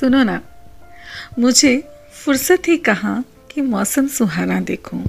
सुनो 0.00 0.22
ना। 0.22 0.40
मुझे 1.38 1.88
फुर्सत 2.12 2.62
ही 2.68 2.76
कहाँ 2.76 3.24
कि 3.50 3.60
मौसम 3.60 4.06
सुहाना 4.06 4.60
देखूँ। 4.60 5.04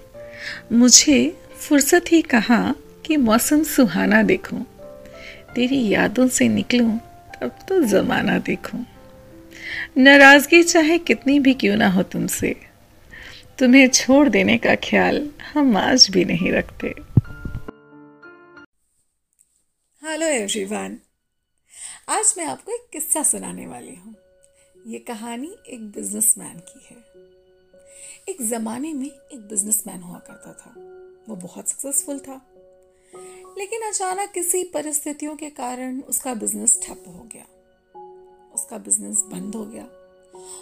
मुझे 0.72 1.38
फुर्सत 1.60 2.06
ही 2.12 2.22
कहाँ 2.22 2.76
कि 3.06 3.18
मौसम 3.18 3.64
सुहाना 3.64 4.24
देखूँ। 4.24 4.66
तेरी 5.56 5.88
यादों 5.88 6.28
से 6.28 6.48
निकलूं, 6.48 6.98
तब 7.42 7.60
तो 7.68 7.82
ज़माना 7.82 8.38
देखूँ। 8.40 8.86
नाराज़गी 9.98 10.64
चाहे 10.64 10.98
कितनी 10.98 11.40
भी 11.40 11.54
क्यों 11.54 11.76
ना 11.76 11.90
हो 11.90 12.04
तुमसे। 12.04 12.56
तुम्हें 13.60 13.88
छोड़ 13.88 14.30
देने 14.30 14.58
का 14.58 14.76
ख्याल 14.76 15.32
हम 15.54 15.78
आज 15.78 16.08
भी 16.10 16.26
नहीं 16.26 16.52
रखते। 16.52 16.88
हेलो 20.04 20.28
एवरीवन, 20.28 20.98
आज 22.10 22.34
मैं 22.38 22.46
आपको 22.46 22.72
एक 22.72 22.88
किस्सा 22.94 23.24
सुनाने 23.24 23.68
वाली 23.68 23.96
हूँ। 23.96 24.16
ये 24.88 25.00
कहानी 25.00 25.56
एक 25.68 25.92
बिजनेसमैन 25.92 26.60
की 26.60 26.88
है। 26.90 27.04
एक 28.30 28.42
ज़माने 28.42 28.94
में 28.94 29.06
एक 29.06 29.48
बिजनेसमैन 29.48 30.02
हुआ 30.02 30.18
करता 30.18 30.54
था। 30.54 30.74
वो 31.30 31.36
बहुत 31.36 31.70
सक्सेसफुल 31.70 32.20
था। 32.20 32.42
लेकिन 33.58 33.82
अचानक 33.82 34.32
किसी 34.32 34.64
परिस्थितियों 34.64 35.36
के 35.36 35.50
कारण 35.50 36.02
उसका 36.02 36.34
बिज़नेस 36.34 36.80
ठप 36.84 37.04
हो 37.08 37.30
गया। 37.34 37.46
उसका 38.54 38.78
बिज़नेस 38.78 39.20
बंद 39.20 39.56
हो 39.56 39.66
गया। 39.66 39.84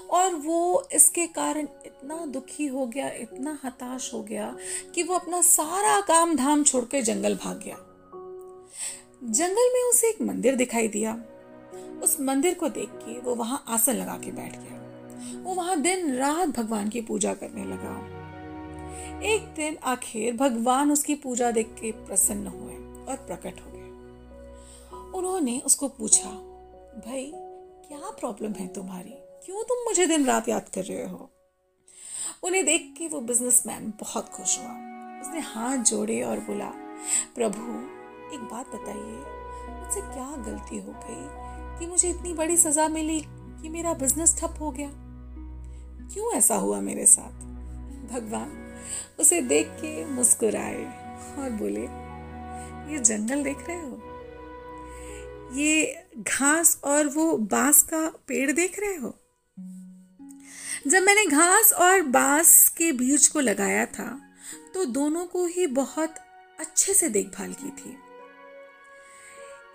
और 0.10 0.36
वो 0.36 0.88
इसके 0.94 1.28
कारण 1.28 1.68
इतना 1.86 2.26
दुखी 2.26 2.68
हो 2.68 2.86
गया, 2.86 3.10
इतना 3.10 3.60
हताश 3.64 4.14
हो 4.14 4.24
गया 4.24 4.58
कि 4.96 5.04
वो 5.04 5.16
अपना 5.16 5.42
सारा 5.42 6.02
काम 6.02 6.36
धाम 6.36 6.64
छोड़ 6.64 6.86
के 6.86 7.02
जंगल 7.02 7.36
भाग 7.36 7.60
गया। 7.60 7.76
जंगल 9.24 9.74
में 9.74 9.90
उसे 9.90 10.10
एक 10.10 10.22
मंदिर 10.22 10.56
दिखाई 10.56 10.88
दिया। 10.88 11.26
उस 12.04 12.20
मंदिर 12.20 12.54
को 12.54 12.70
देख 12.70 12.90
के 12.90 13.20
वो 13.20 13.36
वहाँ 13.36 13.64
आसन 13.68 13.94
लगा 13.94 14.18
के 14.18 14.32
बैठ 14.32 14.58
गया। 14.58 14.76
वो 15.44 15.54
वहाँ 15.54 15.82
दिन 15.82 16.16
रात 16.16 16.50
भगवान 16.50 16.90
की 16.90 17.02
पूजा 17.02 17.34
करने 17.34 17.66
लगा। 17.66 18.16
एक 19.22 19.54
दिन 19.54 19.78
आखिर 19.78 20.34
भगवान 20.34 20.92
उसकी 20.92 21.16
पूजा 21.16 21.52
देख 21.52 21.68
के 21.68 21.92
प्रसन्न 21.92 22.48
हुए 22.48 22.74
और 23.06 23.16
प्रकट 23.16 23.62
हो 23.62 23.72
गए। 23.72 23.86
उन्होंने 25.18 25.62
उसको 25.66 25.88
पूछा, 25.88 26.30
भाई, 27.06 27.32
क्या 27.88 28.12
प्रॉब्लम 28.12 28.52
है 28.52 28.68
तुम्हारी? 28.68 29.14
क्यों 29.46 29.64
तुम 29.64 29.78
मुझे 29.78 30.06
दिन 30.06 30.26
रात 30.26 30.50
याद 30.50 30.70
कर 30.70 30.84
रहे 30.84 31.08
हो? 31.08 31.30
उन्हें 32.44 32.66
देख 32.66 32.96
के 32.98 33.08
वो 33.08 33.22
बिजनेसमैन 33.22 33.94
बहुत 34.00 34.30
खुश 34.30 34.60
हुआ। 34.60 34.72
उसने 35.22 35.40
हाथ 35.40 35.78
जोड़े 35.78 36.22
और 36.22 36.40
बोला, 36.40 36.72
प्रभु, 37.36 37.62
एक 38.34 38.40
बात 38.40 38.68
बताइए, 38.68 39.46
मुझसे 39.80 40.02
क्या 40.02 40.44
गलती 40.44 40.78
हो 40.78 40.92
गई? 40.92 41.45
कि 41.80 41.88
मुझे 41.88 42.10
इतनी 42.10 42.34
बड़ी 42.34 42.58
सजा 42.58 42.88
मिली 42.88 43.20
कि 43.62 43.70
मेरा 43.70 43.94
बिज़नेस 43.94 44.36
ठप 44.40 44.56
हो 44.60 44.72
गया। 44.72 44.90
क्यों 46.14 46.34
ऐसा 46.34 46.56
हुआ 46.56 46.80
मेरे 46.80 47.06
साथ? 47.06 47.32
भगवान 48.12 48.74
उसे 49.20 49.42
देख 49.42 49.68
के 49.68 50.06
मुस्कुराए 50.06 50.84
और 51.38 51.50
बोले, 51.50 51.86
ये 52.94 53.00
जंगल 53.00 53.44
देख 53.44 53.68
रहे 53.68 53.82
हो? 53.82 54.02
ये 55.54 56.06
घास 56.18 56.80
और 56.84 57.08
वो 57.08 57.38
बाँस 57.38 57.82
का 57.84 58.10
पेड़ 58.28 58.52
देख 58.52 58.80
रहे 58.80 58.96
हो? 58.96 59.16
जब 60.88 61.04
मैंने 61.04 61.26
घास 61.26 61.72
और 61.74 62.02
बाँस 62.02 62.68
के 62.70 62.92
बीज 62.92 63.28
को 63.28 63.40
लगाया 63.40 63.86
था 63.86 64.22
तो 64.74 64.86
दोनों 64.86 65.26
को 65.26 65.46
ही 65.46 65.68
बहुत 65.68 66.16
अच्छे 66.60 66.94
से 66.94 67.10
देखभाल 67.10 67.54
की 67.54 67.70
थी। 67.70 67.98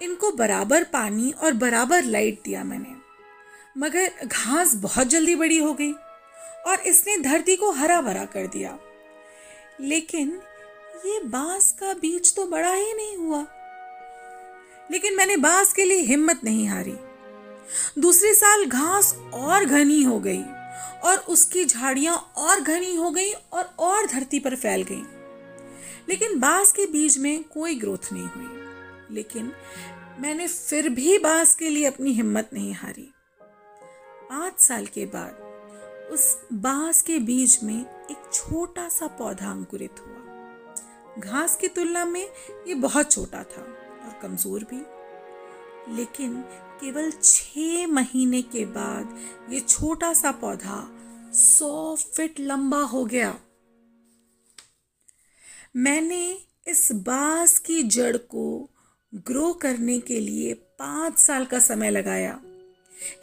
इनको 0.03 0.31
बराबर 0.33 0.85
पानी 0.85 1.31
और 1.31 1.53
बराबर 1.53 2.05
लाइट 2.05 2.41
दिया 2.45 2.65
मैंने। 2.65 2.95
मगर 3.79 4.13
घास 4.27 4.75
बहुत 4.75 5.07
जल्दी 5.07 5.35
बड़ी 5.37 5.59
हो 5.59 5.73
गई 5.75 5.93
और 6.67 6.81
इसने 6.81 7.17
धरती 7.17 7.57
को 7.57 7.71
हरा 7.71 8.01
भरा 8.03 8.25
कर 8.25 8.47
दिया। 8.47 8.79
लेकिन 9.81 10.41
ये 11.07 11.21
बाँस 11.25 11.73
का 11.73 11.93
बीज 11.93 12.35
तो 12.37 12.47
बड़ा 12.47 12.73
ही 12.73 12.93
नहीं 12.93 13.17
हुआ। 13.17 13.47
लेकिन 14.91 15.17
मैंने 15.17 15.37
बाँस 15.37 15.73
के 15.73 15.85
लिए 15.85 16.01
हिम्मत 16.01 16.41
नहीं 16.45 16.69
हारी। 16.69 16.97
दूसरे 17.99 18.35
साल 18.35 18.65
घास 18.67 19.15
और 19.35 19.65
घनी 19.65 20.03
हो 20.03 20.21
गई 20.21 20.43
और 21.05 21.17
उसकी 21.29 21.65
झाड़ियाँ 21.65 22.33
और 22.37 22.61
घनी 22.61 22.95
हो 22.97 23.11
गई 23.11 23.33
और 23.53 23.75
और 23.79 24.07
धरती 24.07 24.39
पर 24.39 24.57
फैल 24.57 24.83
गई। 24.83 25.03
लेकिन 26.09 26.39
बाँस 26.41 26.73
के 26.73 26.87
बीज 26.87 27.19
में 27.19 27.45
कोई 27.45 27.75
ग्रोथ 27.75 28.13
नहीं 28.13 28.27
हुई। 28.27 28.60
लेकिन 29.11 29.53
मैंने 30.19 30.47
फिर 30.49 30.89
भी 30.89 31.19
बाँस 31.19 31.55
के 31.55 31.69
लिए 31.69 31.85
अपनी 31.85 32.13
हिम्मत 32.13 32.51
नहीं 32.53 32.73
हारी। 32.75 33.09
पाँच 34.31 34.61
साल 34.61 34.87
के 34.87 35.07
बाद 35.07 36.11
उस 36.13 36.47
बाँस 36.53 37.03
के 37.03 37.19
बीज 37.19 37.59
में 37.63 37.81
एक 37.81 38.31
छोटा 38.33 38.89
सा 38.89 39.07
पौधा 39.07 39.51
अंकुरित 39.51 40.01
हुआ। 40.01 40.17
घास 41.19 41.57
की 41.57 41.69
तुलना 41.69 42.05
में 42.05 42.25
ये 42.69 42.75
बहुत 42.75 43.13
छोटा 43.13 43.43
था 43.43 43.63
और 44.05 44.19
कमज़ोर 44.23 44.65
भी। 44.65 44.83
लेकिन 45.97 46.41
केवल 46.81 47.11
छह 47.23 47.87
महीने 47.87 48.43
के 48.43 48.65
बाद 48.65 49.19
ये 49.53 49.61
छोटा 49.61 50.13
सा 50.15 50.31
पौधा 50.33 50.89
सौ 51.35 51.97
फीट 51.97 52.41
लंबा 52.41 52.81
हो 52.83 53.05
गया। 53.05 53.39
मैंने 55.77 56.39
इस 56.67 56.89
बाँस 56.93 57.59
की 57.59 57.83
जड़ 57.83 58.17
को 58.17 58.71
ग्रो 59.15 59.53
करने 59.53 59.99
के 60.01 60.21
लिए 60.21 60.55
पाँच 60.55 61.19
साल 61.19 61.45
का 61.45 61.59
समय 61.59 61.91
लगाया। 61.91 62.41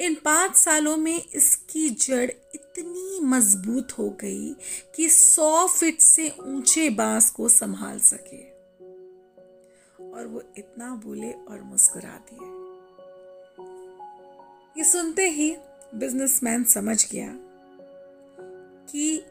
इन 0.01 0.15
पाँच 0.15 0.55
सालों 0.55 0.97
में 0.97 1.23
इसकी 1.35 1.89
जड़ 1.89 2.29
इतनी 2.55 3.19
मज़बूत 3.23 3.91
हो 3.91 4.09
गई 4.09 4.55
कि 4.95 5.09
सौ 5.09 5.67
फीट 5.67 5.99
से 5.99 6.29
ऊँचे 6.39 6.89
बाँस 6.89 7.29
को 7.29 7.49
संभाल 7.49 7.99
सके। 7.99 8.43
और 10.03 10.27
वो 10.27 10.43
इतना 10.57 10.89
बोले 10.95 11.31
और 11.31 11.61
मुस्कुरा 11.61 12.19
दिए 12.31 12.57
ये 14.77 14.89
सुनते 14.89 15.29
ही 15.29 15.55
बिजनेसमैन 15.95 16.63
समझ 16.63 17.11
गया 17.11 17.33
कि 18.91 19.23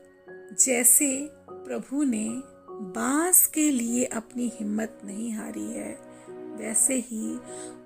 जैसे 0.60 1.28
प्रभु 1.50 2.02
ने 2.02 2.28
बाँस 2.70 3.46
के 3.46 3.70
लिए 3.70 4.04
अपनी 4.04 4.52
हिम्मत 4.54 5.00
नहीं 5.04 5.32
हारी 5.32 5.72
है 5.72 6.15
वैसे 6.56 6.94
ही 7.08 7.38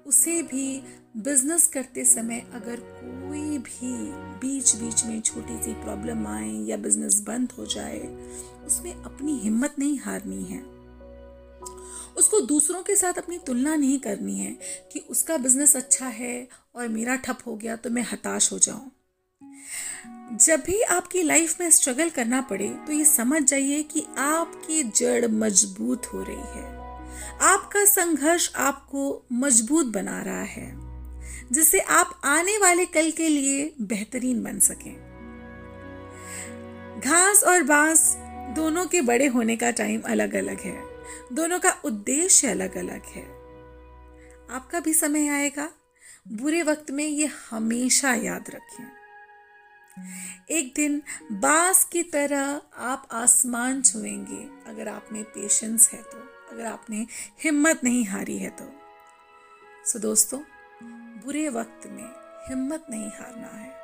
उसे 0.06 0.42
भी 0.42 0.82
बिज़नेस 1.16 1.66
करते 1.66 2.04
समय 2.04 2.42
अगर 2.54 2.80
कोई 2.80 3.58
भी 3.58 3.92
बीच 4.40 4.74
बीच 4.76 5.04
में 5.04 5.20
छोटी 5.20 5.62
सी 5.62 5.72
प्रॉब्लम 5.74 6.26
आए 6.26 6.50
या 6.66 6.76
बिज़नेस 6.76 7.20
बंद 7.20 7.52
हो 7.58 7.66
जाए, 7.66 8.00
उसमें 8.66 8.92
अपनी 8.94 9.38
हिम्मत 9.38 9.74
नहीं 9.78 9.98
हारनी 9.98 10.44
है। 10.44 10.62
उसको 12.16 12.40
दूसरों 12.40 12.82
के 12.82 12.96
साथ 12.96 13.18
अपनी 13.18 13.38
तुलना 13.38 13.74
नहीं 13.76 13.98
करनी 13.98 14.38
है 14.38 14.56
कि 14.92 15.04
उसका 15.10 15.36
बिज़नेस 15.36 15.76
अच्छा 15.76 16.06
है 16.06 16.48
और 16.74 16.88
मेरा 16.88 17.16
ठप 17.16 17.38
हो 17.46 17.56
गया 17.56 17.76
तो 17.76 17.90
मैं 17.90 18.06
हताश 18.12 18.52
हो 18.52 18.58
जाऊँ। 18.58 18.90
जब 20.36 20.60
भी 20.60 20.80
आपकी 20.82 21.22
लाइफ 21.22 21.60
में 21.60 21.70
स्ट्रगल 21.70 22.10
करना 22.10 22.40
पड़े 22.40 22.68
तो 22.86 22.92
ये 22.92 23.04
समझ 23.04 23.42
जाइए 23.42 23.82
कि 23.82 24.06
आपकी 24.18 24.82
जड़ 24.82 25.26
मज़बूत 25.26 26.06
हो 26.06 26.22
रही 26.22 26.36
है। 26.36 26.79
आपका 27.40 27.84
संघर्ष 27.84 28.52
आपको 28.56 29.26
मज़बूत 29.32 29.86
बना 29.86 30.22
रहा 30.22 30.42
है, 30.42 30.90
जिससे 31.52 31.80
आप 31.80 32.20
आने 32.24 32.58
वाले 32.58 32.84
कल 32.84 33.10
के 33.10 33.28
लिए 33.28 33.74
बेहतरीन 33.80 34.42
बन 34.42 34.58
सकें। 34.58 35.10
घास 37.00 37.44
और 37.44 37.62
बाँस 37.62 38.16
दोनों 38.56 38.86
के 38.86 39.00
बड़े 39.00 39.26
होने 39.26 39.56
का 39.56 39.70
टाइम 39.70 40.00
अलग 40.00 40.34
अलग 40.34 40.60
है। 40.60 40.82
दोनों 41.32 41.58
का 41.58 41.70
उद्देश्य 41.84 42.48
अलग 42.48 42.76
अलग 42.76 43.02
है। 43.04 43.22
आपका 44.50 44.80
भी 44.80 44.94
समय 44.94 45.28
आएगा। 45.28 45.70
बुरे 46.28 46.62
वक्त 46.62 46.90
में 46.90 47.04
ये 47.04 47.30
हमेशा 47.50 48.14
याद 48.14 48.50
रखें। 48.50 48.84
एक 50.50 50.72
दिन 50.76 51.02
बाँस 51.32 51.84
की 51.84 52.02
तरह 52.02 52.60
आप 52.78 53.08
आसमान 53.12 53.82
छुएँगे, 53.82 54.70
अगर 54.70 54.88
आप 54.88 55.08
में 55.12 55.24
पेशेंस 55.24 55.90
है 55.92 56.02
तो। 56.02 56.39
अगर 56.52 56.66
आपने 56.66 57.06
हिम्मत 57.44 57.80
नहीं 57.84 58.04
हारी 58.04 58.38
है 58.38 58.50
तो। 58.50 58.72
सो 59.86 59.98
दोस्तों, 59.98 60.40
बुरे 61.24 61.48
वक्त 61.48 61.86
में 61.86 62.10
हिम्मत 62.48 62.86
नहीं 62.90 63.08
हारना 63.08 63.46
है। 63.46 63.80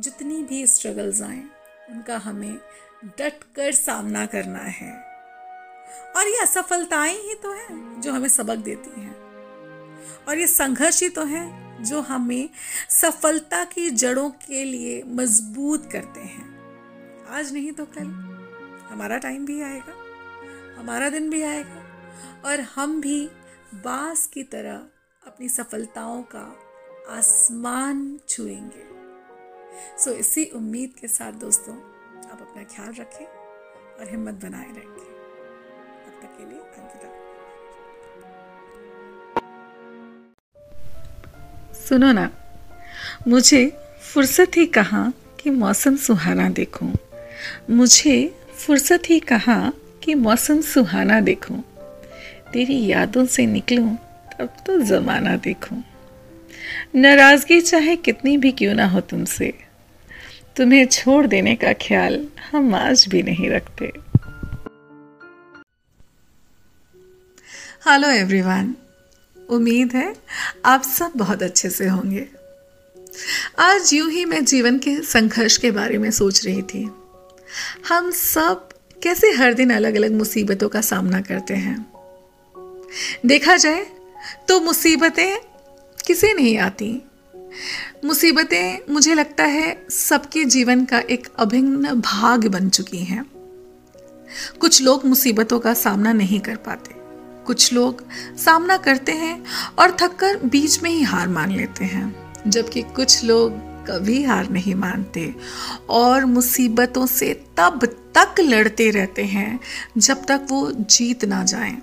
जितनी 0.00 0.44
भी 0.44 0.66
स्ट्रगल्स 0.66 1.22
आए, 1.22 1.42
उनका 1.90 2.18
हमें 2.18 2.58
डट 3.04 3.44
कर 3.56 3.72
सामना 3.72 4.26
करना 4.26 4.58
है। 4.58 4.92
और 6.16 6.28
ये 6.28 6.42
असफलताएँ 6.42 7.22
ही 7.22 7.34
तो 7.34 7.52
है 7.52 8.00
जो 8.00 8.12
हमें 8.12 8.28
सबक 8.28 8.56
देती 8.56 9.00
हैं। 9.00 9.14
और 10.28 10.38
ये 10.38 10.46
संघर्ष 10.46 11.02
ही 11.02 11.08
तो 11.08 11.24
है 11.24 11.64
जो 11.84 12.00
हमें 12.00 12.50
सफलता 12.90 13.64
की 13.64 13.90
जड़ों 13.90 14.30
के 14.30 14.64
लिए 14.64 15.02
मज़बूत 15.02 15.92
करते 15.92 16.20
हैं। 16.20 16.54
आज 17.26 17.52
नहीं 17.52 17.72
तो 17.72 17.84
कल। 17.84 18.04
हमारा 18.90 19.18
टाइम 19.18 19.46
भी 19.46 19.62
आएगा। 19.62 20.04
हमारा 20.80 21.08
दिन 21.08 21.30
भी 21.30 21.42
आएगा। 21.42 21.83
और 22.44 22.60
हम 22.60 23.00
भी 23.00 23.30
बाँस 23.74 24.26
की 24.26 24.42
तरह 24.42 24.80
अपनी 25.26 25.48
सफलताओं 25.48 26.22
का 26.22 26.56
आसमान 27.10 28.20
छुएँगे। 28.28 28.84
सो 29.98 30.10
so, 30.10 30.16
इसी 30.16 30.44
उम्मीद 30.44 30.92
के 31.00 31.08
साथ 31.08 31.32
दोस्तों 31.32 31.74
आप 32.30 32.38
अपना 32.40 32.62
ख्याल 32.64 32.94
रखें 32.94 33.24
और 33.24 34.10
हिम्मत 34.10 34.34
बनाए 34.34 34.70
रखें। 34.70 35.04
तब 36.04 36.20
तक 36.22 36.36
के 36.38 36.44
लिए 36.44 36.58
अलविदा 36.58 37.12
सुनो 41.74 42.12
ना 42.12 42.30
मुझे 43.28 43.66
फुर्सत 44.02 44.56
ही 44.56 44.66
कहा 44.66 45.12
कि 45.40 45.50
मौसम 45.50 45.96
सुहाना 45.96 46.48
देखूँ। 46.48 46.92
मुझे 47.70 48.16
फुर्सत 48.56 49.02
ही 49.08 49.20
कहा 49.20 49.72
कि 50.04 50.14
मौसम 50.14 50.60
सुहाना 50.60 51.20
देखूँ। 51.20 51.62
तेरी 52.52 52.86
यादों 52.86 53.26
से 53.26 53.46
निकलूं, 53.46 53.96
तब 54.38 54.56
तो 54.66 54.78
ज़माना 54.78 55.36
देखूँ। 55.36 55.82
नाराज़गी 56.94 57.60
चाहे 57.60 57.96
कितनी 57.96 58.36
भी 58.36 58.52
क्यों 58.52 58.74
ना 58.74 58.86
हो 58.86 59.00
तुमसे। 59.00 59.54
तुम्हें 60.56 60.86
छोड़ 60.86 61.26
देने 61.26 61.54
का 61.56 61.72
ख्याल 61.72 62.28
हम 62.52 62.74
आज 62.74 63.06
भी 63.08 63.22
नहीं 63.22 63.50
रखते। 63.50 63.92
हेलो 67.88 68.08
एवरीवन 68.08 68.74
उम्मीद 69.50 69.92
है 69.94 70.16
आप 70.64 70.82
सब 70.82 71.12
बहुत 71.16 71.42
अच्छे 71.42 71.70
से 71.70 71.88
होंगे। 71.88 72.26
आज 73.58 73.92
यूँ 73.94 74.10
ही 74.10 74.24
मैं 74.24 74.44
जीवन 74.44 74.78
के 74.78 74.96
संघर्ष 75.02 75.56
के 75.56 75.70
बारे 75.70 75.98
में 75.98 76.10
सोच 76.10 76.44
रही 76.46 76.62
थी। 76.62 76.90
हम 77.88 78.10
सब 78.10 78.68
कैसे 79.02 79.30
हर 79.30 79.54
दिन 79.54 79.70
अलग 79.70 79.94
अलग 79.94 80.12
मुसीबतों 80.12 80.68
का 80.68 80.80
सामना 80.80 81.20
करते 81.20 81.54
हैं। 81.54 81.93
देखा 83.26 83.56
जाए 83.56 83.86
तो 84.48 84.60
मुसीबतें 84.60 85.38
किसे 86.06 86.32
नहीं 86.34 86.56
आती? 86.58 86.90
मुसीबतें 88.04 88.92
मुझे 88.92 89.14
लगता 89.14 89.44
है 89.44 89.86
सबके 89.90 90.44
जीवन 90.44 90.84
का 90.84 90.98
एक 91.00 91.28
अभिन्न 91.38 91.94
भाग 92.00 92.46
बन 92.46 92.68
चुकी 92.68 92.98
हैं। 92.98 93.24
कुछ 94.60 94.82
लोग 94.82 95.04
मुसीबतों 95.04 95.58
का 95.60 95.74
सामना 95.74 96.12
नहीं 96.12 96.40
कर 96.40 96.56
पाते। 96.56 96.94
कुछ 97.46 97.72
लोग 97.72 98.02
सामना 98.38 98.76
करते 98.76 99.12
हैं 99.12 99.44
और 99.78 99.96
थककर 100.00 100.36
बीच 100.44 100.82
में 100.82 100.90
ही 100.90 101.02
हार 101.02 101.28
मान 101.28 101.50
लेते 101.50 101.84
हैं, 101.84 102.40
जबकि 102.46 102.82
कुछ 102.82 103.24
लोग 103.24 103.52
कभी 103.86 104.22
हार 104.24 104.48
नहीं 104.50 104.74
मानते 104.74 105.34
और 105.90 106.24
मुसीबतों 106.24 107.06
से 107.06 107.32
तब 107.56 107.84
तक 108.18 108.40
लड़ते 108.40 108.90
रहते 108.90 109.24
हैं 109.24 109.60
जब 109.98 110.24
तक 110.24 110.46
वो 110.50 110.70
जीत 110.72 111.24
ना 111.24 111.42
जाएँ। 111.44 111.76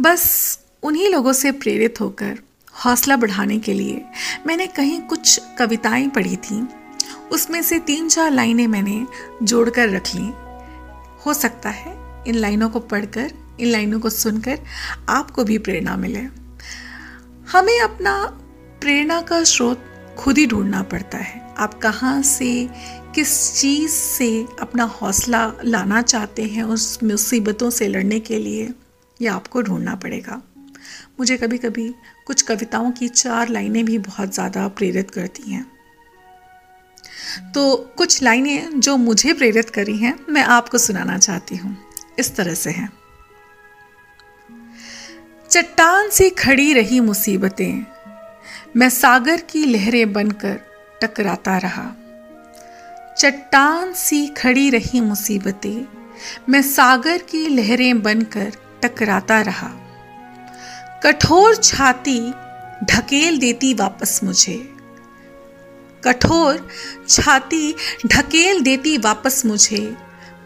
बस 0.00 0.58
उन्हीं 0.82 1.08
लोगों 1.08 1.32
से 1.32 1.52
प्रेरित 1.52 2.00
होकर 2.00 2.38
हौसला 2.84 3.16
बढ़ाने 3.16 3.58
के 3.58 3.72
लिए 3.72 4.04
मैंने 4.46 4.66
कहीं 4.66 5.00
कुछ 5.00 5.40
कविताएँ 5.58 6.08
पढ़ी 6.08 6.36
थी। 6.36 6.68
उसमें 7.32 7.62
से 7.62 7.78
तीन 7.78 8.08
चार 8.08 8.30
लाइनें 8.30 8.66
मैंने 8.66 9.06
जोड़कर 9.42 9.88
रख 9.88 10.14
ली। 10.14 10.32
हो 11.26 11.34
सकता 11.34 11.70
है 11.70 12.24
इन 12.28 12.34
लाइनों 12.34 12.70
को 12.70 12.80
पढ़कर, 12.80 13.32
इन 13.60 13.68
लाइनों 13.68 14.00
को 14.00 14.10
सुनकर 14.10 14.58
आपको 15.08 15.44
भी 15.44 15.58
प्रेरणा 15.58 15.96
मिले। 15.96 16.20
हमें 17.52 17.80
अपना 17.80 18.24
प्रेरणा 18.80 19.20
का 19.20 19.44
स्रोत 19.44 19.84
खुद 20.18 20.38
ही 20.38 20.46
ढूंढना 20.46 20.82
पड़ता 20.82 21.18
है। 21.18 21.54
आप 21.58 21.78
कहाँ 21.78 22.22
से, 22.22 22.68
किस 23.14 23.54
चीज़ 23.54 23.90
से 23.90 24.46
अपना 24.60 24.84
हौसला 24.84 25.52
लाना 25.64 26.02
चाहते 26.02 26.42
हैं 26.42 26.62
उस 26.62 27.02
मुसीबतों 27.02 27.70
से 27.70 27.88
लड़ने 27.88 28.20
के 28.20 28.38
लिए? 28.38 28.72
ये 29.20 29.28
आपको 29.28 29.62
ढूंढना 29.62 29.94
पड़ेगा। 29.94 30.42
मुझे 31.20 31.36
कभी 31.36 31.58
कभी 31.58 31.94
कुछ 32.26 32.42
कविताओं 32.42 32.90
की 32.90 33.08
चार 33.08 33.48
लाइनें 33.48 33.84
भी 33.84 33.98
बहुत 33.98 34.34
ज़्यादा 34.34 34.68
प्रेरित 34.68 35.10
करती 35.10 35.50
हैं। 35.50 35.66
तो 37.52 37.76
कुछ 37.76 38.22
लाइनें 38.22 38.80
जो 38.80 38.96
मुझे 38.96 39.32
प्रेरित 39.32 39.70
करी 39.70 39.96
हैं, 39.96 40.18
मैं 40.28 40.42
आपको 40.42 40.78
सुनाना 40.78 41.18
चाहती 41.18 41.56
हूँ। 41.56 41.76
इस 42.18 42.36
तरह 42.36 42.54
से 42.54 42.70
हैं। 42.70 42.90
चट्टान 45.50 46.10
से 46.10 46.30
खड़ी 46.30 46.72
रही 46.72 47.00
मुसीबतें। 47.00 47.84
मैं 48.76 48.88
सागर 48.90 49.40
की 49.40 49.64
लहरें 49.64 50.12
बनकर 50.12 50.60
टकराता 51.02 51.58
रहा। 51.58 51.84
चट्टान 53.18 53.92
सी 53.92 54.26
खड़ी 54.26 54.70
रही 54.70 55.00
मुसीबतें। 55.00 55.86
मैं 56.48 56.62
सागर 56.62 57.18
की 57.18 57.46
लहरें 57.46 58.02
बनकर 58.02 58.52
टकराता 58.82 59.40
रहा। 59.40 59.70
कठोर 61.04 61.56
छाती 61.56 62.32
ढकेल 62.84 63.38
देती 63.38 63.74
वापस 63.74 64.20
मुझे। 64.24 64.74
कठोर 66.04 66.68
छाती 67.08 67.74
ढकेल 68.06 68.60
देती 68.60 68.98
वापस 68.98 69.46
मुझे। 69.46 69.96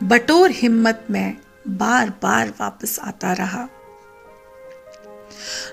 बटोर 0.02 0.50
हिम्मत 0.50 1.04
में 1.10 1.36
बार 1.68 2.10
बार 2.10 2.48
वापस 2.60 2.98
आता 3.02 3.32
रहा। 3.32 3.68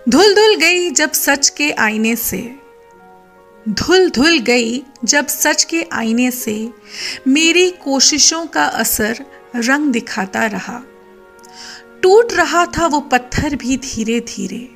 धुल 0.10 0.36
धुल 0.36 0.56
गई 0.56 0.90
जब 0.90 1.12
सच 1.12 1.50
के 1.50 1.72
आईने 1.72 2.16
से। 2.16 2.56
धुल 3.70 4.10
धुल 4.10 4.40
गई 4.40 4.84
जब 5.04 5.28
सच 5.28 5.64
के 5.64 5.86
आईने 5.94 6.32
से। 6.32 6.70
मेरी 7.28 7.72
कोशिशों 7.72 8.46
का 8.46 8.66
असर 8.66 9.26
रंग 9.56 9.92
दिखाता 9.92 10.46
रहा। 10.46 10.82
टूट 12.04 12.34
रहा 12.34 12.66
था 12.66 12.88
वो 12.88 13.00
पत्थर 13.00 13.56
भी 13.56 13.78
धीरे 13.78 14.20
धीरे। 14.20 14.70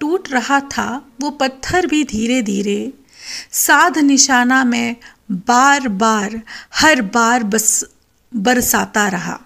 टूट 0.00 0.32
रहा 0.32 0.60
था 0.60 1.06
वो 1.20 1.30
पत्थर 1.30 1.86
भी 1.86 2.04
धीरे 2.04 2.42
धीरे। 2.42 2.92
साध 3.52 3.98
निशाना 3.98 4.64
में 4.64 4.96
बार 5.30 5.88
बार, 5.88 6.42
हर 6.74 7.02
बार 7.02 7.42
बस, 7.42 7.84
बरसाता 8.36 9.08
रहा। 9.08 9.40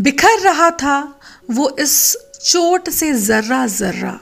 बिखर 0.00 0.40
रहा 0.40 0.70
था 0.70 1.20
वो 1.50 1.76
इस 1.80 2.16
चोट 2.44 2.90
से 2.90 3.12
जर्रा 3.12 3.66
जर्रा। 3.66 4.20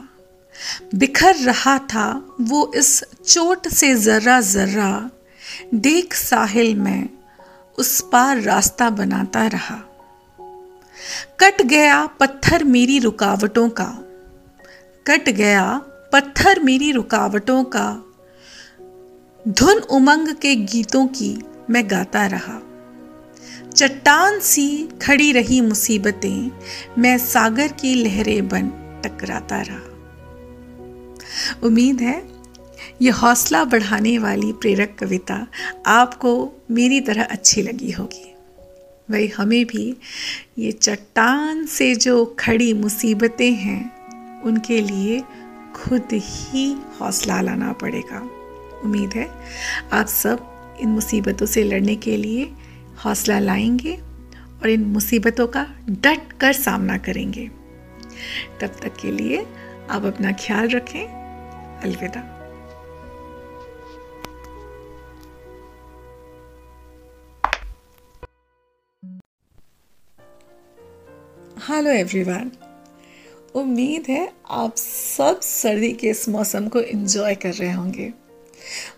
बिखर 0.95 1.37
रहा 1.37 1.79
था 1.79 2.35
वो 2.41 2.73
इस 2.77 3.05
चोट 3.05 3.69
से 3.69 3.95
जर्रा 3.95 4.41
जर्रा। 4.41 5.11
देख 5.75 6.15
साहिल 6.15 6.75
में 6.75 7.09
उस 7.79 8.05
पार 8.13 8.41
रास्ता 8.41 8.91
बनाता 8.91 9.47
रहा। 9.47 9.94
कट 11.41 11.63
गया 11.63 12.07
पत्थर 12.07 12.65
मेरी 12.65 12.99
रुकावटों 12.99 13.69
का। 13.69 13.99
कट 15.07 15.29
गया 15.29 15.81
पत्थर 15.85 16.61
मेरी 16.61 16.93
रुकावटों 16.93 17.65
का। 17.65 18.05
धुन 19.49 19.79
उमंग 19.79 20.29
के 20.29 20.57
गीतों 20.57 21.07
की 21.07 21.43
मैं 21.71 21.91
गाता 21.91 22.27
रहा। 22.27 22.61
चट्टान 23.77 24.41
सी 24.41 24.89
खड़ी 25.03 25.33
रही 25.33 25.61
मुसीबतें, 25.61 26.51
मैं 26.99 27.19
सागर 27.19 27.69
की 27.69 27.95
लहरें 27.95 28.49
बन 28.49 28.69
टकराता 29.05 29.61
रहा। 29.61 29.91
उम्मीद 31.63 32.01
है, 32.01 32.29
ये 33.03 33.11
हौसला 33.11 33.65
बढ़ाने 33.65 34.19
वाली 34.19 34.53
प्रेरक 34.53 34.97
कविता 34.99 35.47
आपको 35.87 36.53
मेरी 36.71 37.01
तरह 37.01 37.25
अच्छी 37.25 37.63
लगी 37.63 37.91
होगी। 37.91 38.34
वही 39.11 39.29
हमें 39.29 39.67
भी 39.67 39.97
ये 40.59 40.73
चट्टान 40.73 41.67
से 41.67 41.95
जो 41.95 42.37
खड़ी 42.39 42.73
मुसीबतें 42.73 43.53
हैं, 43.53 43.95
उनके 44.43 44.81
लिए 44.81 45.23
खुद 45.75 46.09
ही 46.13 46.77
हौसला 47.01 47.41
लाना 47.41 47.73
पड़ेगा। 47.73 48.21
उम्मीद 48.85 49.11
है 49.11 49.31
आप 49.93 50.07
सब 50.07 50.51
इन 50.81 50.89
मुसीबतों 50.89 51.47
से 51.47 51.65
लड़ने 51.65 51.97
के 51.97 52.17
लिए 52.17 52.53
हौसला 53.05 53.39
लाएँगे 53.39 53.97
और 54.63 54.69
इन 54.69 54.85
मुसीबतों 54.85 55.47
का 55.47 55.67
डट 55.91 56.33
कर 56.33 56.53
सामना 56.53 56.99
करेंगे। 56.99 57.51
तब 58.61 58.67
तक 58.67 58.97
के 59.03 59.11
लिए 59.11 59.47
आप 59.91 60.05
अपना 60.05 60.33
ख्याल 60.33 60.69
रखें। 60.69 61.07
अलविदा। 61.81 62.34
Hello 71.75 71.91
everyone. 71.91 72.51
उम्मीद 73.55 74.05
है 74.09 74.33
आप 74.51 74.77
सब 74.77 75.41
सर्दी 75.41 75.91
के 75.93 76.09
इस 76.09 76.29
मौसम 76.29 76.69
को 76.69 76.81
एंजॉय 76.81 77.35
कर 77.35 77.53
रहे 77.53 77.73
होंगे। 77.73 78.13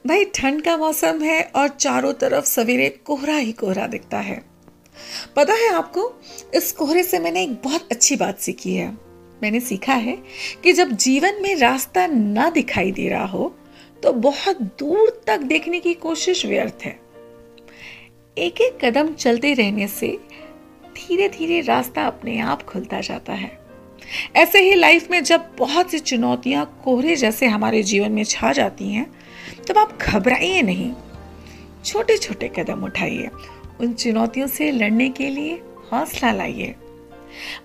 भाई, 0.06 0.25
ठंड 0.25 0.62
का 0.62 0.76
मौसम 0.76 1.23
है 1.23 1.42
और 1.56 1.68
चारों 1.68 2.12
तरफ़ 2.12 2.45
सवेरे 2.45 2.88
कोहरा 3.04 3.37
ही 3.37 3.52
कोहरा 3.52 3.87
दिखता 3.87 4.18
है। 4.18 4.42
पता 5.37 5.52
है 5.52 5.73
आपको, 5.75 6.12
इस 6.54 6.73
कोहरे 6.73 7.02
से 7.02 7.18
मैंने 7.18 7.42
एक 7.42 7.54
बहुत 7.54 7.88
अच्छी 7.90 8.16
बात 8.16 8.38
सीखी 8.38 8.75
है। 8.75 8.90
मैंने 9.42 9.61
सीखा 9.61 9.95
है 9.95 10.18
कि 10.62 10.73
जब 10.73 10.90
जीवन 10.90 11.42
में 11.42 11.54
रास्ता 11.56 12.06
ना 12.06 12.50
दिखाई 12.50 12.92
दे 12.92 13.09
रहा 13.09 13.26
हो 13.26 13.54
तो 14.02 14.12
बहुत 14.12 14.61
दूर 14.78 15.23
तक 15.26 15.38
देखने 15.38 15.80
की 15.80 15.95
कोशिश 15.95 16.47
व्यर्थ 16.47 16.83
है। 16.83 16.99
एक 18.38 18.61
एक 18.61 18.78
कदम 18.85 19.14
चलते 19.14 19.54
रहने 19.54 19.88
से 19.88 20.18
धीरे 20.96 21.28
धीरे 21.28 21.60
रास्ता 21.60 22.02
अपने 22.02 22.38
आप 22.38 22.62
खुलता 22.62 23.00
जाता 23.00 23.32
है। 23.32 23.58
ऐसे 24.36 24.60
ही 24.60 24.74
लाइफ 24.74 25.10
में 25.10 25.24
जब 25.24 25.46
बहुत 25.58 25.90
सी 25.90 25.98
चुनौतियाँ 25.98 26.80
कोहरे 26.84 27.16
जैसे 27.16 27.46
हमारे 27.46 27.82
जीवन 27.82 28.12
में 28.12 28.24
छा 28.24 28.52
जाती 28.52 28.88
हैं, 28.88 29.10
तब 29.68 29.78
आप 29.78 29.98
घबराइए 30.02 30.62
नहीं। 30.62 30.92
छोटे 31.84 32.16
छोटे 32.16 32.48
कदम 32.48 32.84
उठाइए। 32.84 33.30
उन 33.80 33.92
चुनौतियों 33.92 34.46
से 34.46 34.70
लड़ने 34.70 35.08
के 35.08 35.28
लिए 35.28 35.52
हौसला 35.92 36.32
लाइए। 36.32 36.74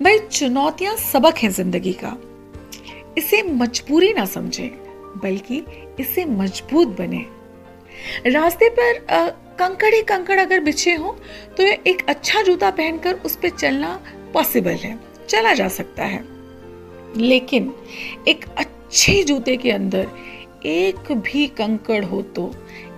भाई, 0.01 0.19
चुनौतियाँ 0.19 0.95
सबक 0.95 1.37
है 1.37 1.49
ज़िंदगी 1.49 1.93
का। 1.93 2.17
इसे 3.17 3.43
मजबूरी 3.43 4.13
ना 4.13 4.25
समझे, 4.25 4.67
बल्कि 5.23 5.63
इसे 5.99 6.25
मज़बूत 6.25 6.87
बने। 6.87 7.25
रास्ते 8.27 8.69
पर 8.69 9.05
कंकड़ 9.61 9.93
ही 9.93 10.01
कंकड़ 10.03 10.39
अगर 10.39 10.59
बिछे 10.59 10.95
हो 10.95 11.17
तो 11.57 11.63
एक 11.63 12.05
अच्छा 12.09 12.41
जूता 12.41 12.69
पहनकर 12.71 13.13
उस 13.15 13.35
पर 13.35 13.49
चलना 13.51 13.99
पॉसिबल 14.33 14.75
है, 14.75 14.97
चला 15.29 15.53
जा 15.53 15.67
सकता 15.69 16.05
है। 16.05 16.23
लेकिन 17.17 17.73
एक 18.27 18.45
अच्छे 18.57 19.23
जूते 19.23 19.55
के 19.57 19.71
अंदर 19.71 20.07
एक 20.65 21.11
भी 21.13 21.47
कंकड़ 21.47 22.03
हो 22.05 22.21
तो 22.35 22.51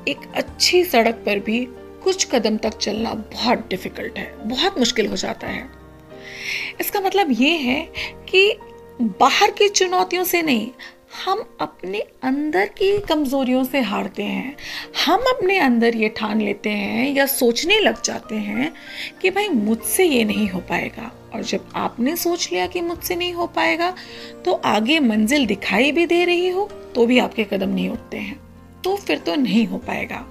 एक 0.07 0.31
अच्छी 0.35 0.83
सड़क 0.83 1.23
पर 1.25 1.39
भी 1.39 1.65
कुछ 2.03 2.27
कदम 2.31 2.57
तक 2.57 2.77
चलना 2.77 3.13
बहुत 3.13 3.67
डिफ़िकल्ट 3.69 4.17
है, 4.17 4.33
बहुत 4.45 4.79
मुश्किल 4.79 5.07
हो 5.07 5.15
जाता 5.15 5.47
है। 5.47 5.67
इसका 6.79 7.01
मतलब 7.01 7.27
ये 7.31 7.49
है 7.49 7.81
कि 8.29 8.57
बाहर 9.19 9.51
की 9.51 9.67
चुनौतियों 9.69 10.23
से 10.23 10.41
नहीं 10.41 10.69
हम 11.13 11.43
अपने 11.61 11.99
अंदर 12.23 12.65
की 12.67 12.97
कमज़ोरियों 12.99 13.63
से 13.63 13.79
हारते 13.81 14.23
हैं। 14.23 14.55
हम 15.05 15.23
अपने 15.29 15.57
अंदर 15.57 15.95
ये 15.95 16.09
ठान 16.09 16.41
लेते 16.41 16.69
हैं 16.69 17.13
या 17.15 17.25
सोचने 17.25 17.79
लग 17.79 18.01
जाते 18.01 18.35
हैं 18.35 18.71
कि 19.21 19.29
भाई 19.29 19.49
मुझसे 19.49 20.05
ये 20.05 20.23
नहीं 20.23 20.47
हो 20.49 20.59
पाएगा। 20.59 21.11
और 21.33 21.43
जब 21.43 21.67
आपने 21.75 22.15
सोच 22.15 22.49
लिया 22.51 22.67
कि 22.67 22.81
मुझसे 22.81 23.15
नहीं 23.15 23.33
हो 23.33 23.47
पाएगा 23.47 23.93
तो 24.45 24.53
आगे 24.65 24.99
मंजिल 24.99 25.45
दिखाई 25.45 25.91
भी 25.91 26.05
दे 26.05 26.23
रही 26.25 26.49
हो 26.49 26.69
तो 26.95 27.05
भी 27.05 27.19
आपके 27.19 27.43
कदम 27.43 27.69
नहीं 27.69 27.89
उठते 27.89 28.17
हैं। 28.17 28.39
तो 28.83 28.95
फिर 28.95 29.17
तो 29.17 29.35
नहीं 29.35 29.65
हो 29.67 29.77
पाएगा। 29.77 30.25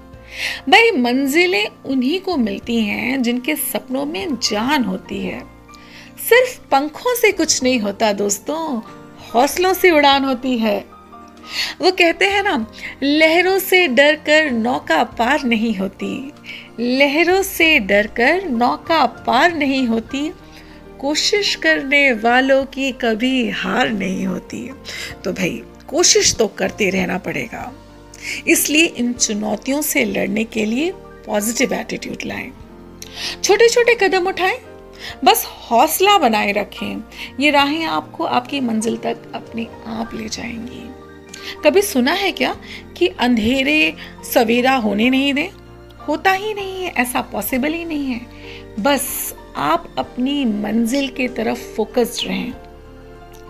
भाई 0.68 0.90
मंजिलें 0.90 1.66
उन्हीं 1.86 2.20
को 2.20 2.36
मिलती 2.36 2.80
हैं 2.80 3.22
जिनके 3.22 3.56
सपनों 3.56 4.04
में 4.06 4.36
जान 4.36 4.84
होती 4.84 5.18
है। 5.18 5.40
सिर्फ़ 6.28 6.60
पंखों 6.70 7.14
से 7.14 7.32
कुछ 7.32 7.62
नहीं 7.62 7.78
होता 7.80 8.12
दोस्तों। 8.12 8.80
हौसलों 9.34 9.74
से 9.74 9.90
उड़ान 9.90 10.24
होती 10.24 10.58
है। 10.58 10.84
वो 11.80 11.90
कहते 11.90 12.24
हैं 12.24 12.42
ना, 12.42 12.66
लहरों 13.02 13.58
से 13.58 13.88
डर 13.88 14.14
कर 14.14 14.50
नौका 14.50 15.04
पार 15.04 15.44
नहीं 15.44 15.74
होती। 15.76 16.32
लहरों 16.80 17.42
से 17.42 17.78
डर 17.78 18.06
कर 18.06 18.48
नौका 18.48 19.06
पार 19.06 19.54
नहीं 19.54 19.86
होती। 19.86 20.32
कोशिश 21.00 21.54
करने 21.54 22.12
वालों 22.12 22.64
की 22.64 22.92
कभी 22.92 23.50
हार 23.50 23.90
नहीं 23.90 24.26
होती। 24.26 24.70
तो 25.24 25.32
भाई, 25.32 25.62
कोशिश 25.88 26.34
तो 26.34 26.46
करते 26.46 26.90
रहना 26.90 27.18
पड़ेगा। 27.18 27.72
इसलिए 28.46 28.86
इन 28.86 29.12
चुनौतियों 29.12 29.82
से 29.82 30.04
लड़ने 30.04 30.44
के 30.44 30.64
लिए 30.64 30.92
पॉजिटिव 31.26 31.72
एटीट्यूड 31.74 32.16
लाएँ। 32.26 32.52
छोटे 33.44 33.68
छोटे 33.68 33.94
कदम 33.94 34.26
उठाएँ। 34.26 34.60
बस 35.24 35.46
हौसला 35.46 36.18
बनाए 36.18 36.52
रखें। 36.52 37.02
ये 37.40 37.50
राहें 37.50 37.84
आपको 37.84 38.24
आपकी 38.24 38.60
मंजिल 38.60 38.96
तक 38.96 39.16
अपने 39.34 39.66
आप 39.86 40.10
ले 40.14 40.28
जाएँगी। 40.28 40.88
कभी 41.64 41.82
सुना 41.82 42.12
है 42.12 42.32
क्या 42.32 42.56
कि 42.96 43.06
अंधेरे 43.08 43.94
सवेरा 44.34 44.76
होने 44.76 45.10
नहीं 45.10 45.34
दें? 45.34 45.48
होता 46.08 46.32
ही 46.32 46.54
नहीं 46.54 46.84
है, 46.84 46.90
ऐसा 46.90 47.20
पॉसिबल 47.20 47.72
ही 47.72 47.84
नहीं 47.84 48.06
है। 48.06 48.26
बस 48.80 49.34
आप 49.56 49.94
अपनी 49.98 50.44
मंजिल 50.44 51.08
के 51.08 51.28
तरफ़ 51.28 51.58
फोकस्ड 51.58 52.28
रहें। 52.28 52.52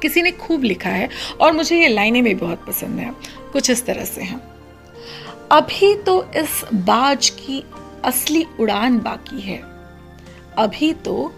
किसी 0.02 0.22
ने 0.22 0.30
खूब 0.30 0.64
लिखा 0.64 0.90
है 0.90 1.08
और 1.40 1.52
मुझे 1.52 1.80
ये 1.80 1.88
लाइनें 1.88 2.24
भी 2.24 2.34
बहुत 2.34 2.66
पसंद 2.66 2.98
है। 2.98 3.12
कुछ 3.52 3.70
इस 3.70 3.86
तरह 3.86 4.04
से 4.04 4.20
हैं। 4.20 4.40
अभी 5.50 5.94
तो 5.94 6.30
इस 6.36 6.64
बाज 6.74 7.30
की 7.30 7.64
असली 8.04 8.46
उड़ान 8.60 8.98
बाकी 8.98 9.40
है। 9.40 9.71
अभी 10.58 10.92
तो 10.94 11.32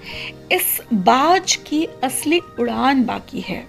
इस 0.52 0.80
बाज 0.92 1.56
की 1.56 1.88
असली 2.02 2.38
उड़ान 2.38 3.04
बाकी 3.04 3.40
है। 3.40 3.66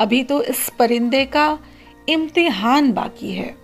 अभी 0.00 0.24
तो 0.24 0.42
इस 0.42 0.70
परिंदे 0.78 1.24
का 1.24 1.58
इम्तिहान 2.08 2.92
बाकी 2.92 3.32
है। 3.32 3.54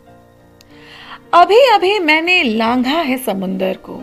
अभी 1.35 1.61
अभी 1.75 1.99
मैंने 1.99 2.43
लांघा 2.43 3.01
है 3.01 3.19
समुंदर 3.19 3.77
को। 3.77 4.03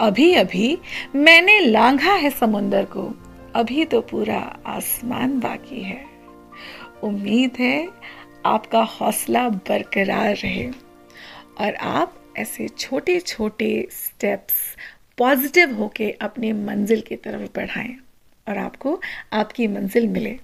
अभी 0.00 0.34
अभी 0.34 0.78
मैंने 1.16 1.60
लांघा 1.60 2.12
है 2.12 2.30
समुंदर 2.30 2.84
को। 2.84 3.14
अभी 3.54 3.84
तो 3.84 4.00
पूरा 4.00 4.56
आसमान 4.66 5.40
बाकी 5.40 5.82
है। 5.82 6.04
उम्मीद 7.02 7.50
है 7.58 7.88
आपका 8.46 8.82
हौसला 8.82 9.48
बरकरार 9.48 10.36
रहे। 10.36 10.70
और 11.60 11.74
आप 11.74 12.14
ऐसे 12.36 12.68
छोटे 12.68 13.20
छोटे 13.20 13.88
स्टेप्स 13.90 14.54
पॉजिटिव 15.22 15.74
होके 15.74 16.10
अपने 16.10 16.52
मंजिल 16.52 17.00
की 17.00 17.16
तरफ़ 17.16 17.50
बढ़ाएँ 17.56 17.96
और 18.48 18.58
आपको 18.58 19.00
आपकी 19.32 19.66
मंजिल 19.66 20.08
मिले। 20.08 20.38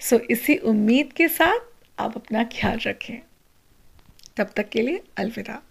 सो 0.00 0.16
so, 0.16 0.22
इसी 0.30 0.56
उम्मीद 0.56 1.12
के 1.12 1.28
साथ 1.28 1.58
आप 1.98 2.16
अपना 2.16 2.44
ख्याल 2.44 2.78
रखें। 2.78 3.18
तब 4.36 4.50
तक 4.56 4.68
के 4.68 4.82
लिए 4.82 5.02
अलविदा। 5.16 5.62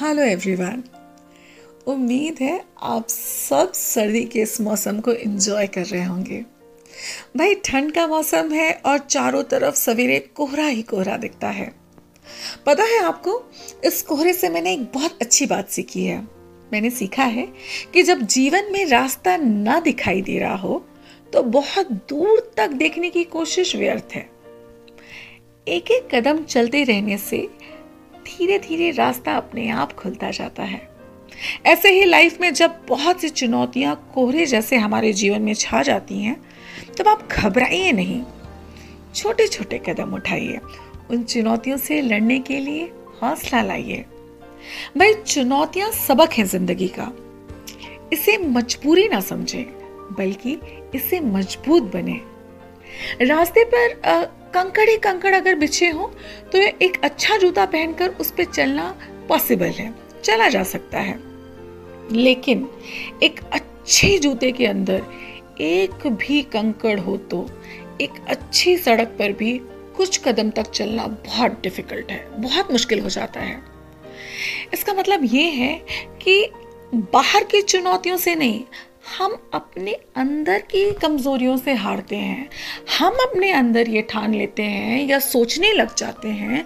हेलो 0.00 0.22
एवरीवन 0.22 0.84
उम्मीद 1.86 2.36
है 2.40 2.64
आप 2.82 3.08
सब 3.08 3.72
सर्दी 3.72 4.24
के 4.24 4.42
इस 4.42 4.60
मौसम 4.60 5.00
को 5.00 5.12
एंजॉय 5.12 5.66
कर 5.66 5.84
रहे 5.84 6.04
होंगे। 6.04 6.44
भाई 7.36 7.54
ठंड 7.54 7.94
का 7.94 8.06
मौसम 8.06 8.52
है 8.52 8.72
और 8.72 8.98
चारों 8.98 9.42
तरफ़ 9.42 9.74
सवेरे 9.74 10.20
कोहरा 10.20 10.66
ही 10.66 10.82
कोहरा 10.82 11.16
दिखता 11.16 11.48
है। 11.50 11.83
पता 12.66 12.84
है 12.84 13.02
आपको, 13.04 13.42
इस 13.84 14.02
कोहरे 14.02 14.32
से 14.32 14.48
मैंने 14.48 14.72
एक 14.72 14.84
बहुत 14.94 15.18
अच्छी 15.22 15.46
बात 15.46 15.68
सीखी 15.68 16.04
है। 16.04 16.20
मैंने 16.72 16.90
सीखा 16.90 17.24
है 17.24 17.46
कि 17.94 18.02
जब 18.02 18.20
जीवन 18.20 18.72
में 18.72 18.84
रास्ता 18.86 19.36
ना 19.36 19.78
दिखाई 19.80 20.22
दे 20.22 20.38
रहा 20.38 20.56
हो 20.56 20.84
तो 21.32 21.42
बहुत 21.42 21.90
दूर 22.08 22.52
तक 22.56 22.70
देखने 22.72 23.10
की 23.10 23.24
कोशिश 23.24 23.74
व्यर्थ 23.76 24.14
है। 24.14 24.28
एक 25.66 25.90
एक 25.90 26.08
कदम 26.14 26.42
चलते 26.44 26.82
रहने 26.84 27.18
से 27.18 27.38
धीरे 28.26 28.58
धीरे 28.58 28.90
रास्ता 28.90 29.32
अपने 29.32 29.68
आप 29.70 29.92
खुलता 29.92 30.30
जाता 30.30 30.62
है। 30.62 30.88
ऐसे 31.66 31.90
ही 31.90 32.04
लाइफ 32.04 32.40
में 32.40 32.52
जब 32.54 32.76
बहुत 32.88 33.20
सी 33.20 33.28
चुनौतियाँ 33.28 33.94
कोहरे 34.14 34.46
जैसे 34.46 34.76
हमारे 34.76 35.12
जीवन 35.12 35.42
में 35.42 35.54
छा 35.54 35.82
जाती 35.82 36.18
हैं, 36.18 36.40
तब 36.98 37.08
आप 37.08 37.28
घबराइए 37.32 37.92
नहीं। 37.92 38.22
छोटे 39.14 39.46
छोटे 39.48 39.78
कदम 39.78 40.14
उठाइए। 40.14 40.60
उन 41.10 41.22
चुनौतियों 41.22 41.76
से 41.76 42.00
लड़ने 42.02 42.38
के 42.40 42.58
लिए 42.60 42.84
हौसला 43.22 43.62
लाइए। 43.62 44.04
भाई, 44.98 45.14
चुनौतियाँ 45.14 45.90
सबक 45.92 46.32
है 46.32 46.44
ज़िंदगी 46.44 46.88
का। 46.98 47.12
इसे 48.12 48.36
मजबूरी 48.38 49.08
ना 49.08 49.20
समझे, 49.22 49.62
बल्कि 50.18 50.58
इसे 50.94 51.20
मज़बूत 51.20 51.82
बने। 51.92 52.20
रास्ते 53.22 53.64
पर 53.64 53.94
कंकड़ 54.54 54.88
कंकड़ 55.04 55.34
अगर 55.34 55.54
बिछे 55.54 55.88
हो 55.90 56.06
तो 56.52 56.58
एक 56.58 57.00
अच्छा 57.04 57.36
जूता 57.36 57.64
पहनकर 57.66 58.08
उस 58.10 58.30
पर 58.30 58.44
चलना 58.44 58.94
पॉसिबल 59.28 59.70
है, 59.70 59.92
चला 60.24 60.48
जा 60.48 60.62
सकता 60.62 60.98
है। 60.98 61.18
लेकिन 62.12 62.68
एक 63.22 63.40
अच्छे 63.52 64.18
जूते 64.18 64.50
के 64.52 64.66
अंदर 64.66 65.02
एक 65.60 66.06
भी 66.08 66.40
कंकड़ 66.52 66.98
हो 67.00 67.16
तो 67.30 67.46
एक 68.00 68.10
अच्छी 68.28 68.76
सड़क 68.78 69.16
पर 69.18 69.32
भी 69.32 69.52
कुछ 69.96 70.20
कदम 70.24 70.50
तक 70.50 70.70
चलना 70.70 71.06
बहुत 71.06 71.60
डिफ़िकल्ट 71.62 72.10
है, 72.10 72.26
बहुत 72.38 72.72
मुश्किल 72.72 73.00
हो 73.00 73.08
जाता 73.10 73.40
है। 73.40 73.62
इसका 74.74 74.92
मतलब 74.94 75.24
ये 75.24 75.42
है 75.42 75.74
कि 76.22 76.50
बाहर 77.12 77.44
की 77.44 77.60
चुनौतियों 77.62 78.16
से 78.16 78.34
नहीं, 78.34 78.62
हम 79.18 79.36
अपने 79.54 79.92
अंदर 80.16 80.58
की 80.70 80.90
कमज़ोरियों 80.92 81.56
से 81.56 81.72
हारते 81.74 82.16
हैं। 82.16 82.48
हम 82.98 83.16
अपने 83.22 83.50
अंदर 83.52 83.88
ये 83.88 84.02
ठान 84.02 84.34
लेते 84.34 84.62
हैं 84.62 85.06
या 85.06 85.18
सोचने 85.18 85.72
लग 85.72 85.94
जाते 85.96 86.28
हैं 86.30 86.64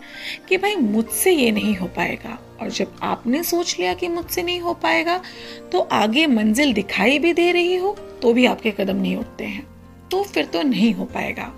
कि 0.48 0.56
भाई 0.56 0.76
मुझसे 0.76 1.32
ये 1.32 1.50
नहीं 1.50 1.74
हो 1.76 1.86
पाएगा। 1.86 2.38
और 2.60 2.70
जब 2.70 2.96
आपने 3.02 3.42
सोच 3.42 3.76
लिया 3.78 3.94
कि 3.94 4.08
मुझसे 4.08 4.42
नहीं 4.42 4.60
हो 4.60 4.74
पाएगा 4.74 5.20
तो 5.72 5.80
आगे 5.80 6.26
मंजिल 6.26 6.72
दिखाई 6.72 7.18
भी 7.18 7.32
दे 7.32 7.50
रही 7.52 7.76
हो 7.76 7.96
तो 8.22 8.32
भी 8.32 8.46
आपके 8.46 8.70
कदम 8.70 8.96
नहीं 8.96 9.16
उठते 9.16 9.44
हैं। 9.44 9.66
तो 10.10 10.22
फिर 10.24 10.44
तो 10.44 10.62
नहीं 10.62 10.92
हो 10.94 11.04
पाएगा। 11.04 11.52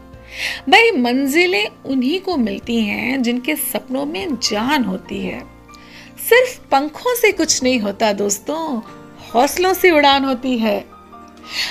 भाई, 0.69 0.91
मंजिलें 0.91 1.67
उन्हीं 1.87 2.21
को 2.21 2.37
मिलती 2.37 2.81
हैं 2.81 3.23
जिनके 3.23 3.57
सपनों 3.57 4.07
में 4.07 4.35
जान 4.35 4.85
होती 4.85 5.21
है। 5.21 5.41
सिर्फ़ 6.29 6.61
पंखों 6.71 7.17
से 7.17 7.33
कुछ 7.33 7.63
नहीं 7.63 7.79
होता 7.79 8.13
दोस्तों, 8.13 8.81
हौसलों 9.35 9.75
से 9.75 9.91
उड़ान 9.91 10.25
होती 10.25 10.59
है। 10.59 10.85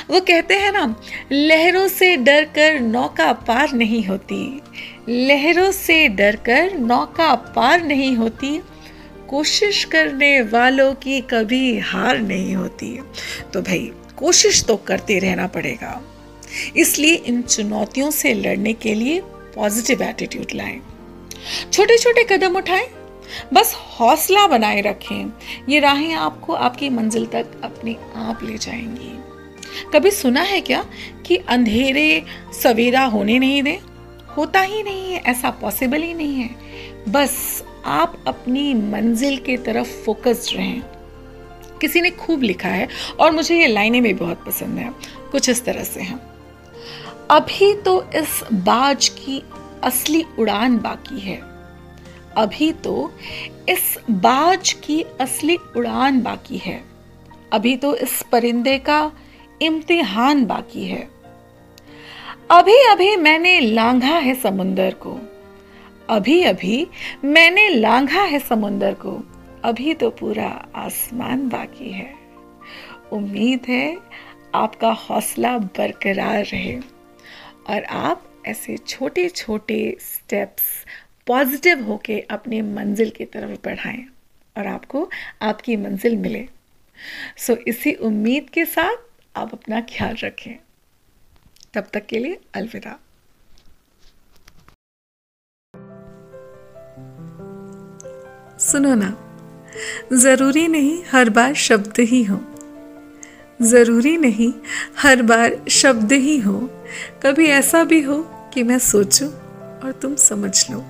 वो 0.09 0.21
कहते 0.21 0.53
हैं 0.53 0.71
ना, 0.71 1.01
लहरों 1.31 1.87
से 1.87 2.17
डर 2.17 2.43
कर 2.43 2.79
नौका 2.79 3.33
पार 3.33 3.73
नहीं 3.73 4.03
होती। 4.03 4.61
लहरों 5.09 5.71
से 5.71 6.07
डर 6.07 6.35
कर 6.35 6.77
नौका 6.77 7.35
पार 7.35 7.83
नहीं 7.83 8.15
होती। 8.15 8.61
कोशिश 9.29 9.83
करने 9.83 10.41
वालों 10.41 10.93
की 10.93 11.21
कभी 11.21 11.79
हार 11.79 12.19
नहीं 12.19 12.55
होती। 12.55 12.99
तो 13.53 13.61
भाई, 13.61 13.91
कोशिश 14.17 14.63
तो 14.63 14.75
करते 14.75 15.19
रहना 15.19 15.47
पड़ेगा। 15.47 16.01
इसलिए 16.77 17.15
इन 17.15 17.41
चुनौतियों 17.41 18.11
से 18.11 18.33
लड़ने 18.33 18.73
के 18.73 18.93
लिए 18.93 19.21
पॉजिटिव 19.55 20.03
एटीट्यूड 20.03 20.47
लाएँ। 20.55 20.81
छोटे 21.73 21.97
छोटे 21.97 22.23
कदम 22.23 22.57
उठाएँ, 22.57 22.87
बस 23.53 23.75
हौसला 23.75 24.47
बनाए 24.47 24.81
रखें। 24.81 25.31
ये 25.69 25.79
राहें 25.79 26.13
आपको 26.13 26.53
आपकी 26.53 26.89
मंजिल 26.89 27.25
तक 27.25 27.47
अपने 27.63 27.95
आप 28.15 28.39
ले 28.43 28.57
जाएँगी। 28.57 29.19
कभी 29.93 30.11
सुना 30.11 30.41
है 30.41 30.61
क्या 30.61 30.85
कि 31.25 31.37
अंधेरे 31.37 32.23
सवेरा 32.63 33.03
होने 33.05 33.39
नहीं 33.39 33.63
दे? 33.63 33.79
होता 34.37 34.61
ही 34.61 34.83
नहीं 34.83 35.13
है, 35.13 35.19
ऐसा 35.19 35.49
पॉसिबल 35.49 36.01
ही 36.01 36.13
नहीं 36.13 36.35
है। 36.35 36.49
बस 37.09 37.63
आप 37.85 38.23
अपनी 38.27 38.73
मंजिल 38.73 39.37
के 39.37 39.57
तरफ़ 39.57 39.87
फोकस्ड 39.87 40.57
रहें। 40.57 40.81
किसी 41.81 42.01
ने 42.01 42.09
खूब 42.09 42.43
लिखा 42.43 42.69
है 42.69 42.87
और 43.19 43.31
मुझे 43.31 43.59
ये 43.59 43.67
लाइनें 43.67 44.03
भी 44.03 44.13
बहुत 44.13 44.45
पसंद 44.45 44.77
है। 44.77 44.91
कुछ 45.31 45.49
इस 45.49 45.65
तरह 45.65 45.83
से 45.83 46.01
हैं। 46.01 46.28
अभी 47.31 47.73
तो 47.73 48.11
इस 48.15 48.43
बाज 48.53 49.07
की 49.07 49.43
असली 49.83 50.25
उड़ान 50.39 50.77
बाकी 50.77 51.19
है। 51.19 51.39
अभी 52.37 52.71
तो 52.73 53.11
इस 53.69 53.97
बाज 54.11 54.73
की 54.73 55.01
असली 55.21 55.57
उड़ान 55.77 56.21
बाकी 56.21 56.57
है। 56.57 56.83
अभी 57.53 57.75
तो 57.77 57.95
इस 57.95 58.23
परिंदे 58.31 58.77
का 58.77 59.11
इम्तिहान 59.61 60.45
बाकी 60.45 60.85
है। 60.85 61.07
अभी 62.51 62.77
अभी 62.83 63.15
मैंने 63.15 63.59
लांघा 63.59 64.17
है 64.17 64.35
समुंदर 64.35 64.93
को। 64.93 65.17
अभी 66.09 66.41
अभी 66.43 66.87
मैंने 67.25 67.69
लांघा 67.69 68.21
है 68.21 68.39
समुंदर 68.39 68.93
को। 68.93 69.19
अभी 69.63 69.93
तो 69.93 70.09
पूरा 70.09 70.65
आसमान 70.75 71.49
बाकी 71.49 71.91
है। 71.91 72.13
उम्मीद 73.11 73.65
है 73.69 73.97
आपका 74.55 74.91
हौसला 74.91 75.57
बरकरार 75.57 76.45
रहे। 76.45 76.98
और 77.69 77.83
आप 77.83 78.43
ऐसे 78.45 78.77
छोटे 78.77 79.29
छोटे 79.29 79.97
स्टेप्स 79.99 80.63
पॉजिटिव 81.27 81.83
होके 81.83 82.19
अपने 82.19 82.61
मंजिल 82.61 83.09
की 83.09 83.25
तरफ़ 83.25 83.59
बढ़ाएँ 83.65 84.05
और 84.57 84.67
आपको 84.67 85.09
आपकी 85.41 85.77
मंजिल 85.77 86.17
मिले। 86.17 86.47
सो 87.37 87.53
so, 87.53 87.59
इसी 87.67 87.93
उम्मीद 87.93 88.49
के 88.49 88.65
साथ 88.65 88.95
आप 89.35 89.53
अपना 89.53 89.81
ख्याल 89.81 90.15
रखें। 90.15 90.55
तब 91.73 91.87
तक 91.93 92.05
के 92.05 92.19
लिए 92.19 92.39
अलविदा। 92.53 92.99
सुनो 98.59 98.95
ना 98.95 99.25
ज़रूरी 100.13 100.67
नहीं 100.67 101.03
हर 101.11 101.29
बार 101.29 101.53
शब्द 101.53 101.99
ही 101.99 102.23
हो। 102.23 102.58
ज़रूरी 103.61 104.17
नहीं, 104.17 104.53
हर 104.99 105.21
बार 105.21 105.65
शब्द 105.69 106.11
ही 106.11 106.39
हो। 106.39 106.83
कभी 107.23 107.45
ऐसा 107.45 107.83
भी 107.83 108.01
हो 108.01 108.23
कि 108.53 108.63
मैं 108.63 108.79
सोचूं 108.79 109.27
और 109.79 109.99
तुम 110.01 110.15
समझ 110.15 110.71
लो। 110.71 110.85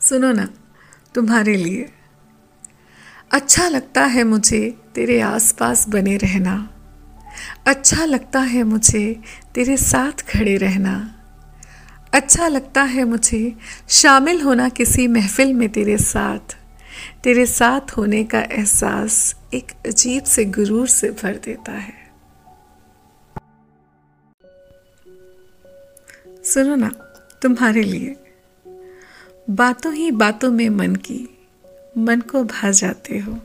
सुनो 0.00 0.32
ना, 0.32 0.48
तुम्हारे 1.14 1.56
लिए। 1.56 1.92
अच्छा 3.32 3.68
लगता 3.68 4.04
है 4.04 4.24
मुझे 4.24 4.78
तेरे 4.94 5.20
आसपास 5.20 5.88
बने 5.88 6.16
रहना। 6.16 6.70
अच्छा 7.66 8.04
लगता 8.04 8.40
है 8.40 8.62
मुझे 8.62 9.20
तेरे 9.54 9.76
साथ 9.76 10.30
खड़े 10.32 10.56
रहना। 10.56 11.14
अच्छा 12.14 12.48
लगता 12.48 12.82
है 12.82 13.04
मुझे 13.04 13.56
शामिल 13.88 14.40
होना 14.40 14.68
किसी 14.68 15.08
महफिल 15.08 15.54
में 15.54 15.68
तेरे 15.68 15.98
साथ। 15.98 16.63
तेरे 17.24 17.46
साथ 17.46 17.90
होने 17.90 18.24
का 18.24 18.40
एहसास 18.40 19.36
एक 19.54 19.72
अजीब 19.86 20.24
से 20.24 20.44
गुरूर 20.44 20.88
से 20.88 21.10
भर 21.10 21.34
देता 21.36 21.72
है। 21.72 22.04
सुनो 26.44 26.74
ना, 26.74 26.88
तुम्हारे 27.42 27.82
लिए। 27.82 28.16
बातों 29.50 29.94
ही 29.94 30.10
बातों 30.10 30.50
में 30.50 30.68
मन 30.68 30.94
की, 30.94 31.38
मन 31.98 32.20
को 32.20 32.44
भा 32.44 32.70
जाते 32.70 33.18
हो। 33.18 33.40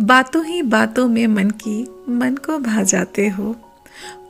बातों 0.00 0.44
ही 0.44 0.62
बातों 0.62 1.08
में 1.08 1.26
मन 1.26 1.50
की, 1.50 1.86
मन 2.08 2.34
को 2.34 2.58
भा 2.58 2.82
जाते 2.82 3.28
हो। 3.28 3.56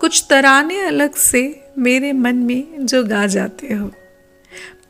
कुछ 0.01 0.27
तराने 0.31 0.81
अलग 0.81 1.15
से 1.15 1.65
मेरे 1.79 2.13
मन 2.13 2.37
में 2.37 2.87
जो 2.87 3.05
गा 3.05 3.27
जाते 3.27 3.75
हो। 3.75 3.91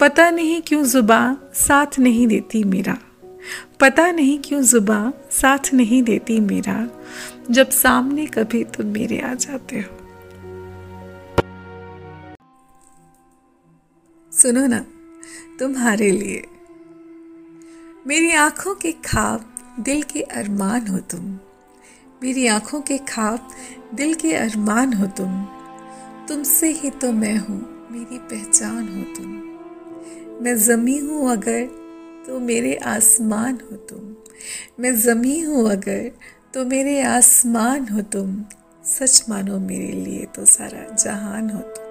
पता 0.00 0.30
नहीं 0.30 0.62
क्यों 0.62 0.84
जुबा 0.84 1.36
साथ 1.54 1.98
नहीं 1.98 2.26
देती 2.26 2.64
मेरा। 2.64 2.98
पता 3.82 4.10
नहीं 4.10 4.38
क्यों 4.38 4.62
जुबा 4.62 5.12
साथ 5.30 5.74
नहीं 5.74 6.02
देती 6.02 6.40
मेरा। 6.40 6.88
जब 7.50 7.70
सामने 7.70 8.26
कभी 8.26 8.64
तुम 8.64 8.86
मेरे 8.86 9.20
आ 9.20 9.34
जाते 9.34 9.76
हो। 9.80 9.96
सुनो 14.32 14.66
ना, 14.66 14.86
तुम्हारे 15.58 16.10
लिए। 16.10 16.44
मेरी 18.06 18.32
आँखों 18.32 18.74
के 18.74 18.92
खाब 18.92 19.54
दिल 19.80 20.02
के 20.02 20.22
अरमान 20.22 20.86
हो 20.86 20.98
तुम। 20.98 21.38
मेरी 22.22 22.46
आँखों 22.46 22.80
के 22.80 22.98
खाब 22.98 23.48
दिल 23.94 24.14
के 24.14 24.34
अरमान 24.34 24.92
हो 24.92 25.06
तुम। 25.06 25.44
तुमसे 26.28 26.68
ही 26.70 26.90
तो 26.90 27.12
मैं 27.12 27.36
हूँ, 27.36 27.88
मेरी 27.90 28.18
पहचान 28.18 28.88
हो 28.88 29.14
तुम। 29.14 29.30
मैं 30.44 30.56
ज़मी 30.56 30.98
हूँ 30.98 31.32
अगर 31.32 31.81
तो 32.26 32.38
मेरे 32.40 32.74
आसमान 32.74 33.58
हो 33.70 33.76
तुम। 33.76 34.16
मैं 34.80 34.94
ज़मी 34.96 35.40
हूँ 35.40 35.70
अगर 35.70 36.10
तो 36.54 36.64
मेरे 36.64 37.02
आसमान 37.02 37.88
हो 37.88 38.02
तुम। 38.02 38.44
सच 38.84 39.24
मानो 39.28 39.58
मेरे 39.58 39.92
लिए 39.92 40.26
तो 40.26 40.44
सारा 40.44 40.94
जहान 40.96 41.50
हो 41.50 41.60
तुम। 41.60 41.81